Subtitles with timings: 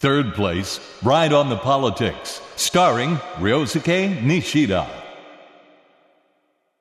[0.00, 4.86] Third place, Ride on the Politics, starring Ryosuke Nishida.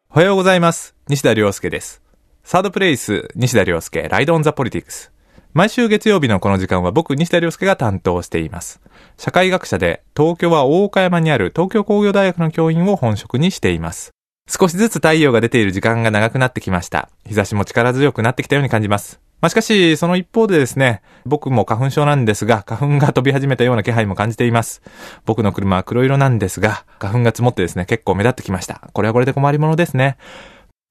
[0.09, 0.95] おはようございます。
[1.09, 2.01] 西田亮介です。
[2.45, 5.11] サードプレイス、西田亮介、ライドオンザポリティクス。
[5.51, 8.79] 毎週月曜日のこの時間は僕、西田亮介が担当しています。
[9.17, 14.11] 社会学者で、東京は大岡山にある東京工業大学の教員を本職にしています。
[14.47, 17.09] 少しずつ太陽が出ている時間が長くなってきました。
[17.27, 19.19] 日差しも力強くなってきたように感じます。
[19.41, 24.81] まあ、しかし、その一方でですね、僕も花粉症なんですが、花粉が飛び始めたような気配も感じています。
[25.25, 28.89] 僕の車は黒色なんですが、花粉が積もってですね、結構目立ってきました。
[28.93, 30.17] これはこれで困りものですね。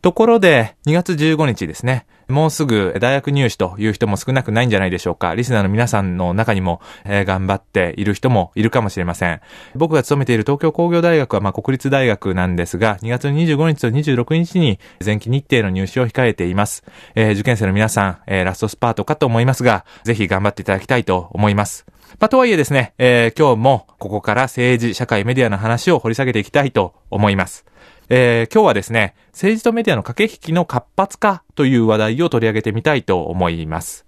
[0.01, 2.07] ところで、2月15日ですね。
[2.29, 5.35] もうすぐ大学入試という人も少なくないんじゃないでしょうか。
[5.35, 9.41] リスナーの皆さんの中にも、えー頑張っている人もいるかもしれません。
[9.75, 16.85] 僕が勤めている東京工業大学は、まあ、国立大学なんですが、2月25日と26日に前期日程の入試を控えています。
[17.17, 21.87] えー受験生の皆さん、えーラストスパートかと思いますが、ぜひ頑張っていただきたいと思います。
[22.21, 27.65] まあ、とはいえですね、え今日もここから政治、社会、メディアの話を掘り下げていきたいと思います。
[28.11, 34.08] えー今日はですね、政治とメディアの駆け引きの活発化という話題を取り上げてみたいと思います。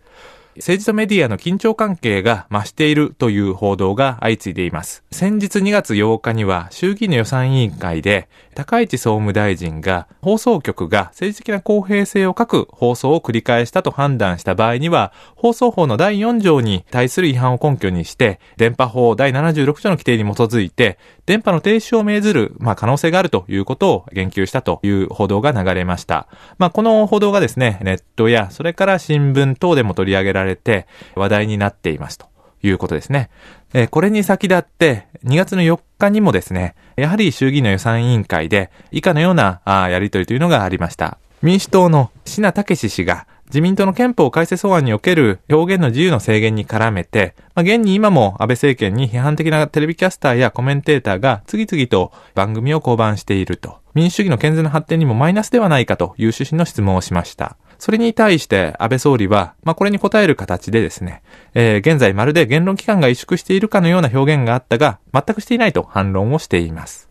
[0.60, 5.02] 政治とメディアの緊張関係が増しているという報道が相次いでいます。
[5.10, 20.98] 先日2月8日には衆議院の予算委員会で高市総務大臣が放送局が政治的な公平性を欠く放送を繰り返したと判断した場合には放送法の第4条に対する違反を根拠にして電波法第76条の規定に基づいて
[21.30, 26.26] 電波の停止を命ずる、まあ、可能性があるということを言及したという報道が流れました。
[26.58, 32.30] まあ、この報道がですね、ネットやそれから新聞等でも取り上げられて話題になっていますと。
[32.62, 33.30] いうことですね。
[33.72, 41.18] えこれに先立って、2月の4日にもですね、やはり衆議院の予算委員会で、以下のようなあやりとりというのがありました。
[41.42, 53.78] 民主党の品武氏が、自民党の憲法改正草案における表現の自由の制限に絡めて、まあ、現に今も安倍政権に批判的なテレビキャスターやコメンテーターが次々と番組を降板していると。
[53.92, 57.56] 民主主義の健全な発展にもマイナスではないかという趣旨の質問をしました。
[57.80, 61.22] それに対して安倍総理は、まあ、これに答える形でですね、
[61.54, 67.08] えー現在まるで言論機関が萎縮しているかのような表現があったが、全くしていないと反論をしています。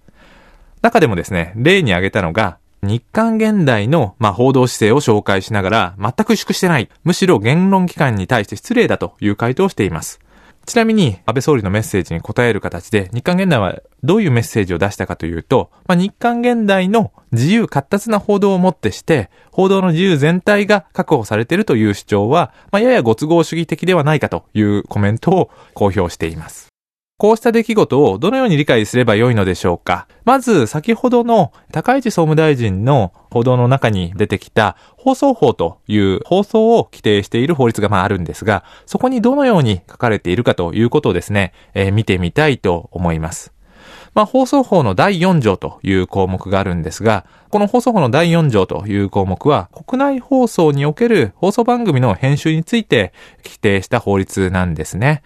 [0.84, 6.88] 中でもですね、例に挙げたのが、日韓現代の、まあ、報道姿勢を紹介しながら、全く萎縮してない。
[7.04, 10.20] むしろ言論機関に対して失礼だという回答をしています。
[10.70, 26.69] ちなみに、安倍総理のメッセージに答える形で、日韓現代はどういうメッセージを出したかというと、まあ、日韓現代の自由活発な報道をもってして、報道の自由全体が確保されているという主張は、まあ、ややご都合主義的ではないかというコメントを公表しています。
[27.20, 30.08] こうした出来事をどのように理解すればよいのでしょうか？
[30.24, 43.52] まず、先ほどの高市総務大臣の報道の中に出てきた放送法という放送を規定している法律がまああるんですが、そこにどのように書かれているかということをですね、えー見てみたいと思います。
[44.14, 53.12] まあ、放送法の第4条という項目があるんですが、この放送法の第4条という項目は、国内放送における放送番組の編集について
[53.44, 55.22] 規定した法律なんですね。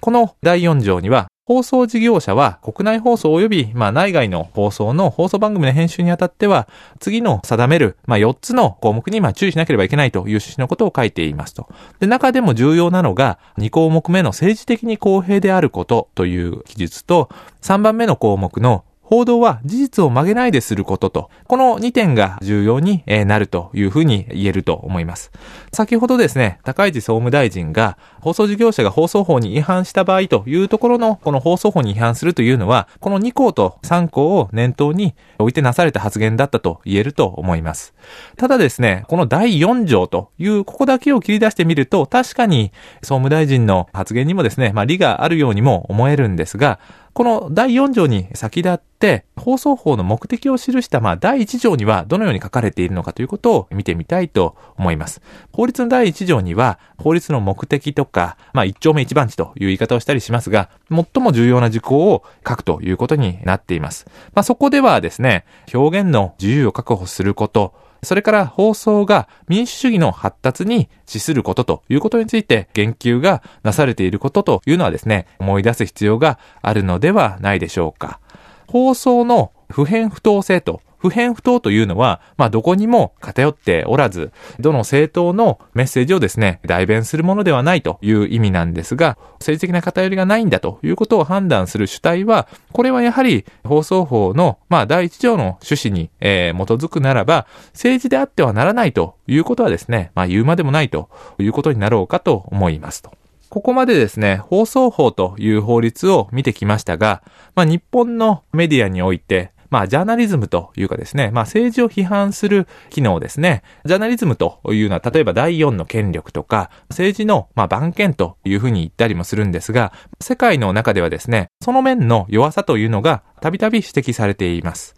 [0.00, 6.66] この第4条には、放送事業者は国内放送及び、まあ、内外の放送の放送番組の編集にあたっては、
[6.98, 11.68] 次の定める、まあ、4つの項目に、まあ、注意しなければいけないという趣旨のことを書いていますと。
[12.00, 17.28] で、中でも重要なのが、2項目目の政治的に公平であることという記述と、
[17.62, 25.30] 3番目の項目の報道は事実を曲げないですることと、この2点が重要になるというふうに言えると思います。
[25.72, 37.94] 先ほどですね、高市総務大臣が放送事業者が放送法に違反した場合というところのこの放送法に違反するというのは、この2項と3項を念頭に置いてなされた発言だったと言えると思います。
[38.36, 46.80] ただですね、この第4条というここだけを切り出してみると、確かに総務大臣の発言にもですね、まあ理があるようにも思えるんですが、
[47.16, 55.22] この第4条に先立って、放送法の目的を記した、まあ、第1条にはどのように書かれているのかということを見てみたいと思います。
[55.50, 64.04] 法律の第1条には、法律の目的とか、まあ、一丁目一番地という言い方をしたりしますが、最も重要な事項を書くということになっています。
[64.34, 67.72] まあ、そこではですね、表現の自由を確保すること、
[68.06, 78.20] それから放送が民主主義の発達に資することということについて言及がなされていることというのはですね、思い出す必要があるのではないでしょうか。
[78.68, 101.08] 放送の普遍不当性と不変不当というのは、まあ、どこにも偏っておらず、どの政党のメッセージをですね、代弁するものではないという意味なんですが、政治的な偏りがないんだということを判断する主体は、これはやはり放送法の、まあ、第一条の趣旨に、えー基づくならば、政治であってはならないということはですね、まあ、言うまでもないと
[101.38, 103.12] いうことになろうかと思いますと。
[103.48, 107.22] ここまでですね、放送法という法律を見てきましたが、
[107.54, 113.62] まあ日本のメディアにおいて、まあ、ジャーナリズムというかですね、まあ、政治を批判する機能ですね。
[113.84, 124.94] ジャーナリズムというのは、例えば第4の権力とか、政治の、まあ、番権というふうに言ったりもするんですが、世界の中ではですね、その面の弱さというのが、たびたび指摘されています。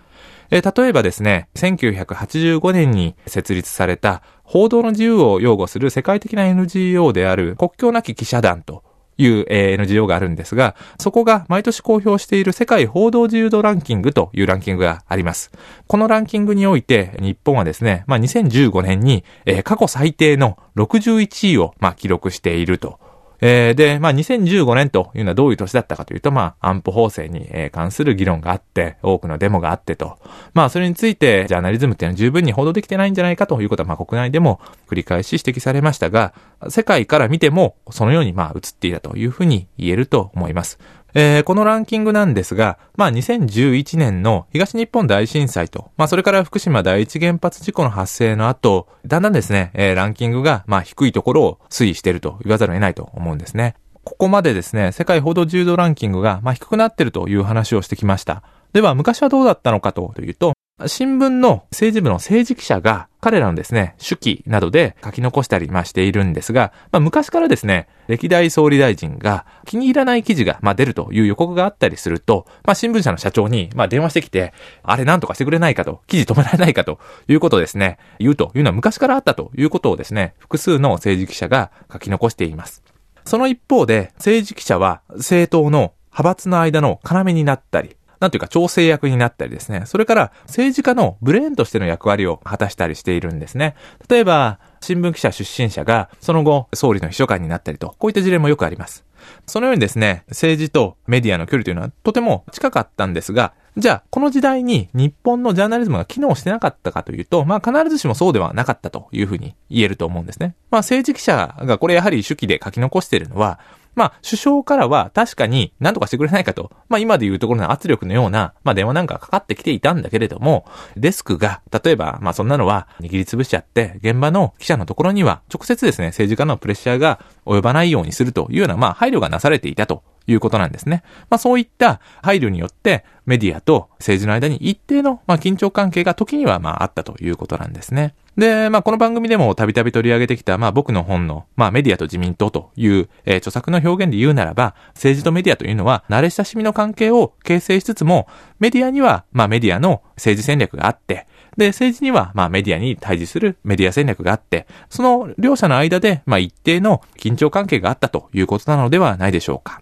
[0.50, 8.82] え例えばですね、1985年に設立された報道の自由を擁護する世界的な NGO である国境なき記者団と
[9.18, 15.50] いうえ NGO があるんですが、そこが毎年公表している世界報道自由度ランキングというランキングがあります。
[15.86, 19.24] このランキングにおいて、日本はですね、まあ、2015年に、
[19.64, 23.00] 過去最低の61位を、ま、記録していると
[23.40, 30.19] えー、で、まあ、2015年というのはどういう年だったかというと、まあ、安保法制に関する議論があって、多くのデモがあってと。
[30.55, 36.35] まあ、それについて、ジャーナリズムっていうのは十分に報道できてないんじゃないかということは、まあ、国内でも繰り返し指摘されましたが、
[36.69, 40.79] 世界から見ても、そのように、まあ、映っていたというふうに言えると思います。
[41.14, 53.75] えー、このランキングなんですが、まあ、2011年の東日本大震災と、まあ、それから福島第一原発事故の発生の後、だんだんですね、えー、ランキングが、まあ、低いところを推移していると言わざるを得ないと思うんですね。
[54.05, 58.43] ここまでですね、世界報道自由度ランキングが、まあ、低くなっているという話をしてきました。
[58.72, 60.52] では、昔はどうだったのかというと、
[60.87, 82.84] 新聞の政治部の政治記者が彼らのですね、手記などで書き残したりましているんですが、まあ、昔からですね、歴代総理大臣が気に入らない記事が、まあ、出るという予告があったりすると、まあ、新聞社の社長に、まあ、電話してきて、あれなんとかしてくれないかと、記事止められないかということをですね、言うというのは昔からあったということをですね、複数の政治記者が書き残しています。
[83.24, 89.82] その一方で、政治記者は政党の派閥の間の要になったり、なんていうか調整役になったりですね。
[89.86, 93.74] それから政治家のブレーンとしての役割を果たしたりしているんですね。
[94.08, 99.04] 例えば、新聞記者出身者がその後総理の秘書官になったりと、こういった事例もよくあります。
[99.46, 110.56] そのようにですね、政治とメディアの距離というのはとても近かったんですが、じゃあ、この時代に日本のジャーナリズムが機能してなかったかというと、まあ必ずしもそうではなかったというふうに言えると思うんですね。
[110.70, 113.60] まあ政治記者がこれやはり手記で書き残しているのは、
[113.98, 120.66] まあ、首相からは確かに何とかしてくれないかと、まあ今で言うところの圧力のような、まあ電話なんかかかってきていたんだけれども、
[120.96, 130.04] デスクが、例えば、まあそんなのは握りつぶしちゃって、現場の記者のところには直接ですね、政治家のプレッシャーが及ばないようにするというような、まあ配慮がなされていたと。
[130.28, 131.02] いうことなんですね。
[131.30, 138.14] まあそういった配慮によってメディアと政治の間に一定の、まあ、緊張関係が時にはまああったということなんですね。
[138.38, 148.28] で、まあ、この番組でもたびたび取り上げてきた、まあ、僕の本の、まあ、メディアと自民党という、えー、著作の表現で言うならば、政治とメディアというのは、慣れ親しみの関係を形成しつつも、
[148.60, 151.26] メディアには、まあ、メディアの政治戦略があって、
[151.56, 159.80] で、政治には、まあ、メディアに対峙するメディア戦略があって、その両者の間で、まあ、一定の緊張関係があったということなのではないでしょうか。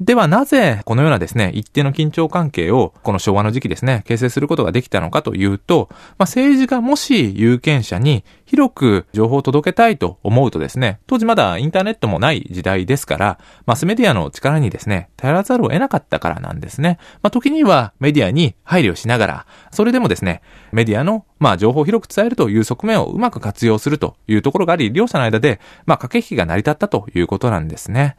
[0.00, 16.96] ではなぜこのようなですね、一定の緊張関係をこの昭和の時期ですね、形成することができたのかというと、まあ、政治がもし有権者に広く情報を届けたいと思うとですね、当時まだインターネットもない時代ですから、マスメディアの力にですね、頼らざるを得なかったからなんですね。
[17.22, 20.40] まあ、時にはメディアに配慮しながら、それでもですね、
[20.72, 28.16] メディアのまあ情報を広く伝えるという側面をうまく活用するというところがあり、両者の間で、まあ駆け引きが成り立ったということなんですね。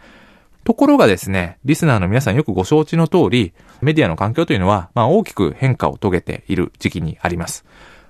[0.63, 7.65] ところがですね、リスナーの皆さんよくご承知の通り、メディアの環境というのは、まあ大きく変化を遂げている時期にあります。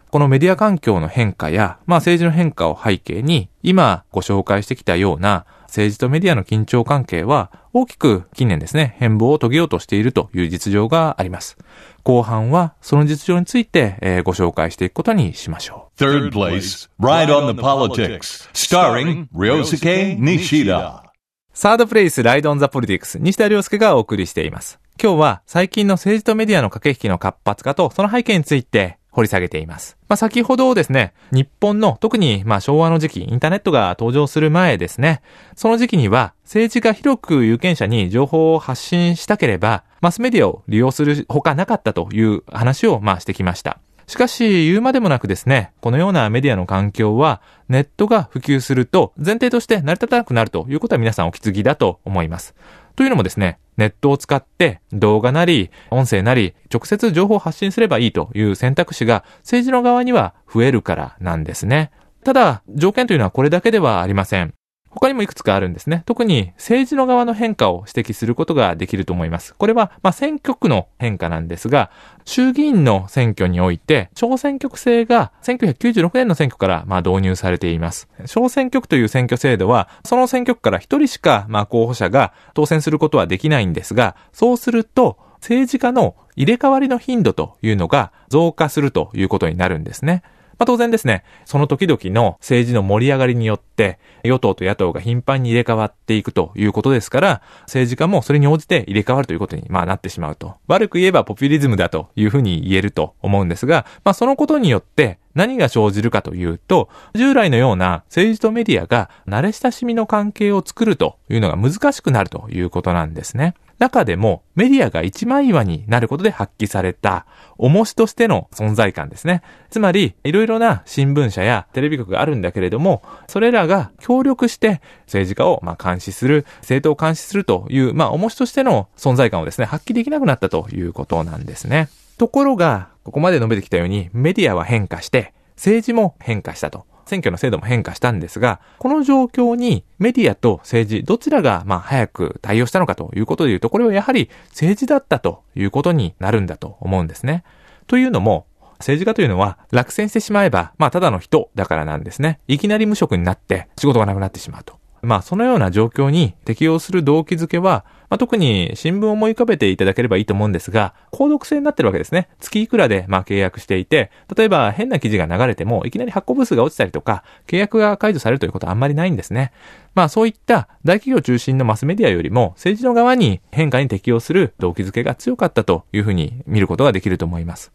[0.09, 11.57] このメディア環境の変化や、まあ政治の変化を背景に、今ご紹介してきたような政治とメディアの緊張関係は、大きく近年ですね、変貌を遂げようとしているという実情があります。
[12.03, 16.03] 後半はその実情について、えー、ご紹介していくことにしましょう。
[16.03, 21.10] Third place, Ride on the Politics, starring Ryosuke Nishida.
[21.53, 24.79] サードプレイスライドオンザポリティクス西田亮介がお送りしています。
[25.01, 29.97] 今日は最近の政治とメディアの駆け引きの活発化とその背景について掘り下げています。
[30.07, 35.21] まあ、先ほどですね、日本の特にまあ昭和の時期、インターネットが登場する前ですね、
[35.57, 43.79] その時期には政治が広く有権者に情報を発信したければ、マスメディアを利用するほかなかったという話をまあしてきました。
[44.11, 52.53] しかし、言うまでもなくですね、このようなメディアの環境は、ネットが普及すると、前提として成り立たなくなるということは皆さんお気づきだと思います。
[52.97, 61.91] というのもですね、ネットを使って動画なり、音声なり、直接情報を発信すればいいという選択肢が政治の側には増えるからなんですね。
[62.25, 64.53] ただ、条件というのはこれだけではありません。
[64.91, 66.03] 他にもいくつかあるんですね。
[66.05, 69.55] 特に政治の側の変化を指摘することができると思います。
[69.55, 71.91] これは、まあ、選挙区の変化なんですが、
[72.25, 78.09] 衆議院の選挙において、小選挙区制が1996年の選挙から、まあ、導入されています。
[78.25, 90.21] 小選挙区という選挙制度は、その選挙区から一人しか、まあ、候補者が当選することはできないんですが、そうすると、政治家の入れ替わりの頻度というのが増加するということになるんですね。
[90.61, 100.57] まあ、当然ですね、その時々の政治の盛り上がりによって、与党と野党が頻繁に入れ替わっていくということですから、政治家もそれに応じて入れ替わるということに、まあ、なってしまうと。
[100.67, 113.55] 悪く言えばポピュリズムだというふうに言えると思うんですが、まあ、そのことによって、何が生じるかというと、従来のような政治とメディアが慣れ親しみの関係を作るというのが難しくなるということなんですね。
[113.81, 117.25] 中でもメディアが一枚岩になることで発揮された
[117.57, 119.41] 重しとしての存在感ですね。
[119.71, 131.89] つまり、いろいろな新聞社やテレビ局があるんだけれども、それらが協力して政治家をま監視する、政党を監視するという、まあ、重しとしての存在感をですね、発揮できなくなったということなんですね。
[132.19, 136.85] ところが、ここまで述べてきたように、メディアは変化して、政治も変化したと。
[137.11, 147.43] 選挙の制度も変化したんですが、この状況にメディアと政治、どちらがまあ早く対応したのかということで言うと、これはやはり政治だったということになるんだと思うんですね。
[147.87, 148.45] というのも、
[148.79, 152.39] 政治家というのは落選してしまえば、まあただの人だからなんですね。
[152.47, 154.80] いきなり無職になって仕事がなくなってしまうと。
[155.01, 162.27] まあそのような状況に適用する動機づけは、まあ、特に新聞を思い浮かべていただければいいと思うんですが、購読制になってるわけですね。
[162.39, 169.53] 月いくらでまあ契約していて、例えば変な記事が流れても、いきなり発行部数が落ちたりとか、契約が解除されるということはあんまりないんですね。
[169.95, 177.71] まあそういった大企業中心のマスメディアよりも政治の側に変化に適応する動機づけが強かったというふうに見ることができると思います。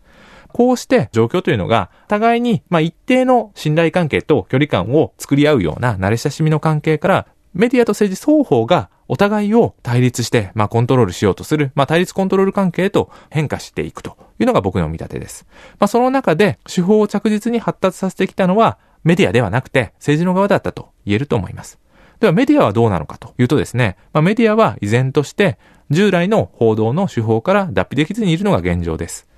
[0.56, 15.46] こうして状況というのが、互いに、まあ、一定の信頼関係と距離感を作り合うような慣れ親しみの関係から、メディアと政治双方がお互いを対立して、まあ、コントロールしようとする、まあ、対立コントロール関係へと変化していくというのが僕の見立てです。
[15.78, 21.78] まあ、その中で手法を着実に発達させてきたのは、メディアではなくて政治の側だったと言えると思います。
[22.20, 25.58] ではメディアはどうなのかというとですね、まあ、メディアは依然として
[25.90, 29.28] 従来の報道の手法から脱皮できずにいるのが現状です。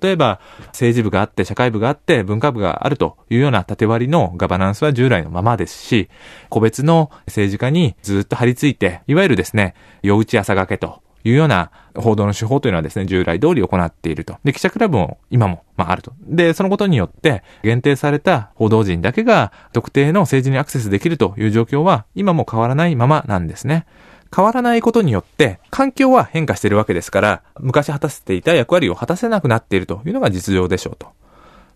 [0.00, 6.08] 例えば、政治部があって、社会部があって、文化部があるというような縦割りのガバナンスは従来のままですし、
[6.48, 14.36] 個別の政治家にずっと張り付いて、いわゆるですね、夜打ち朝掛けというような報道の手法というのはですね、従来通り行っていると。
[14.44, 16.12] で、記者クラブも今も、まああると。
[16.22, 23.86] で、そのことによって、限定された報道陣だけが特定の政治にアクセスできるという状況は、今も変わらないままなんですね。
[24.34, 31.08] 変わらないことによって、環境は変化しているわけですから、昔果たせていた役割を果たせなくなっているというのが実情でしょうと。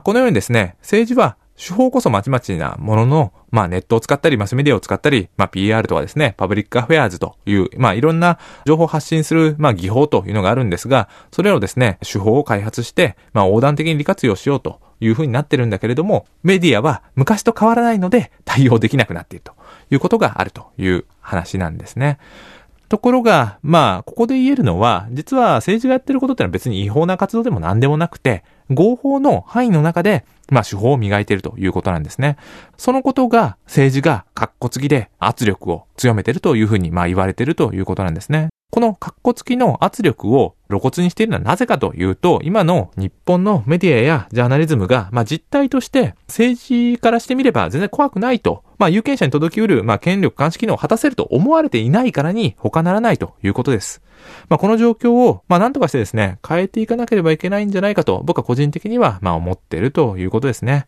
[0.02, 19.52] このようにですね、政治は手法こそまちまちなものの、まあネットを使ったり、マスメディアを使ったり、まあ PR とかですね、 Public Affairs という、まあいろんな情報を発信する、まあ技法というのがあるんですが、それをですね、手法を開発して、まあ横断的に利活用しようというふうになってるんだけれども、メディアは昔と変わらないので対応できなくなっていると
[19.90, 22.18] いうことがあるという話なんですね。
[22.88, 32.36] ところが、まあ、ここで言えるのは、実は政治がやってることってのは別に違法な活動でも何でもなくて、合法の範囲の中で、まあ、手法を磨いているということなんですね。
[32.76, 38.48] そのことが、政治が格好つきで圧力を強めているというふうに、まあ、言われているということなんですね。
[38.70, 54.02] この格好付きの圧力を露骨にしているのはなぜかというと、今の日本のメディアやジャーナリズムが、まあ、実態として政治からしてみれば全然怖くないと、まあ、有権者に届きうる、まあ、権力監視機能を果たせると思われていないからに他ならないということです。
[54.48, 60.86] まあ、この状況を、まあ、なんとかしてですね、変えていかなければいけないんじゃないかと、僕は個人的には、まあ、思っているということですね。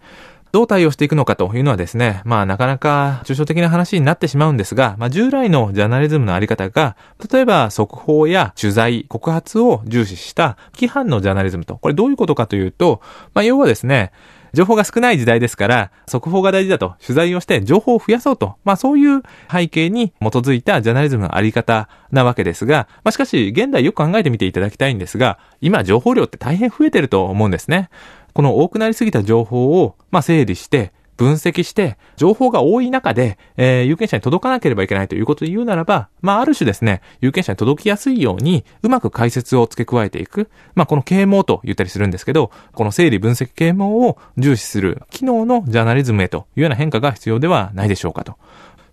[0.53, 6.97] どう対応していくのかというのはですね、まあなかなか抽象的な話になってしまうんですが、まあ従来のジャーナリズムのあり方が、
[7.31, 13.03] 例えば速報や取材、告発を重視した規範のジャーナリズムと、これどういうことかというと、
[13.35, 14.13] まあ要はですね、
[14.57, 19.23] 情報が少ない時代ですから、速報が大事だと、取材をして情報を増やそうと、まあそういう
[19.53, 27.91] 背景に基づいたジャーナリズムのあり方なわけですが、まあしかし現代よく考えてみていただきたいんですが、今情報量って大変増えてると思うんですね。
[28.33, 40.51] この多くなりすぎた情報を、まあ、整理して、分析して、情報が多い中で、えー、有権者に届かなければいけないということで言うならば、まあ、ある種ですね、有権者に届きやすいように、うまく解説を付け加えていく。
[40.75, 48.37] まあ、この啓蒙と言ったりするんですけど、この整理分析啓蒙を重視する機能のジャーナリズムへというような変化が必要ではないでしょうかと。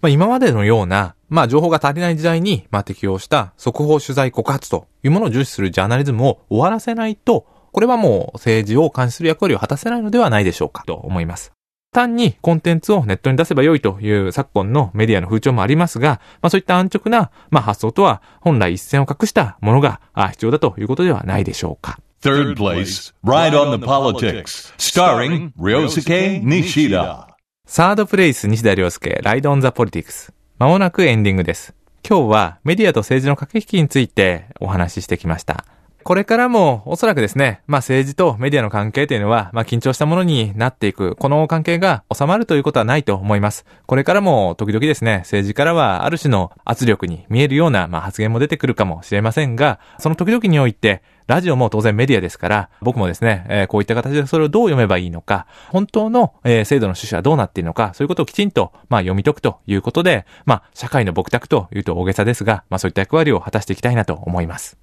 [0.01, 11.53] まあ、今までのような、まあ、情報が足りない時代に、まあ、適用した速報取材告発というものを重視するジャーナリズムを終わらせないと、これはもう政治を監視する役割を果たせないのではないでしょうかと思います。
[11.94, 22.00] 単にコンテンツをネットに出せば良いという昨今のメディアの風潮もありますが、まあそういった安直な、まあ、発想とは本来一線を画したものが必要だということではないでしょうか。
[22.22, 27.28] Third place, Ride on the Politics, starring Ryosuke Nishida.
[27.66, 30.34] サードプレイス西田亮介、ライドオンザポリティクス。
[30.58, 31.74] まもなくエンディングです。
[32.08, 35.66] 今日はメディアと政治の駆け引きについてお話ししてきました。
[36.03, 43.65] これからもおそらくですね、まあ政治とメディアの関係というのは、まあ緊張したものになっていく、この関係が収まるということはないと思います。
[43.86, 64.83] これからも時々ですね、政治からはある種の圧力に見えるような、まあ、発言も出てくるかもしれませんが、その時々において、ラジオも当然メディアですから、僕もですね、えーこういった形でそれをどう読めばいいのか、本当の、えー制度の趣旨はどうなっているのか、そういうことをきちんと、まあ、読み解くということで、まあ、社会の僕宅というと大げさですが、まあ、そういった役割を果たしていきたいなと思います。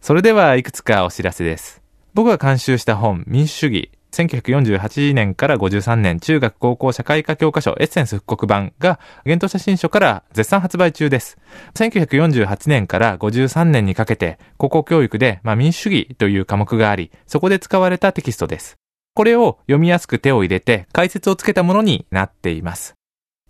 [0.00, 1.82] それではいくつかお知らせです。
[2.14, 3.90] 僕が監修した本、民主主義。
[4.12, 11.38] 1948年から53年中学高校社会科教科書エッセンス復刻版が現当写真書から絶賛発売中です。
[11.74, 18.78] 1948年から53年にかけて高校教育で、まあ、民主主義という科目があり、そこで使われたテキストです。
[19.14, 22.94] これを読みやすく手を入れて解説をつけたものになっています。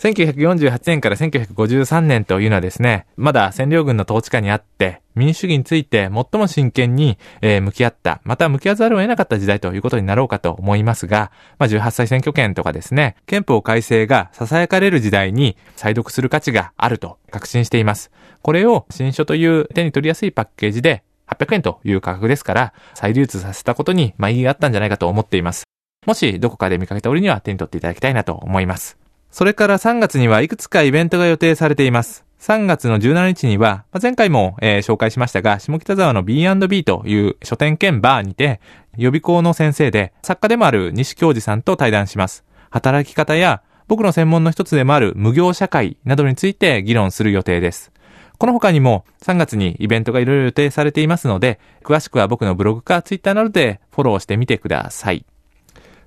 [0.01, 18.11] 1948年から1953年というのはですね、まだ占領軍の統治下にあって、民主主義について最も真剣に、え向き合った、また向き合わざるを得なかった時代ということになろうかと思いますが、まあ、18歳選挙権とかですね、憲法改正が囁かれる時代に再読する価値があると確信しています。
[18.41, 25.65] これを新書という手に取りやすいパッケージで800円という価格ですから、再流通させたことに、まあ、意義があったんじゃないかと思っています。
[26.07, 29.00] もしどこかで見かけた折には手に取っていただきたいなと思います。
[29.31, 32.25] それから3月にはいくつかイベントが予定されています。
[32.41, 38.61] 3月の17日には、まあ前回も、えー紹介しましたが、下北沢の B&B という書店兼バーにて、
[38.97, 42.45] 予備校の先生で、作家でもある西京二さんと対談します。
[42.71, 47.93] 働き方や、僕の専門の一つでもある無業社会などについて議論する予定です。
[48.39, 55.27] この他にも3月にイベントがいろいろ予定されていますので、詳しくは僕のブログかツイッターなどでフォローしてみてください。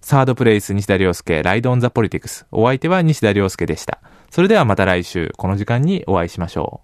[0.04, 2.46] サードプレイス西田亮介、ライドオンザポリティクス。
[2.52, 4.02] お相手は西田亮介でした。
[4.32, 6.82] それではまた来週、この時間にお会いしましょう。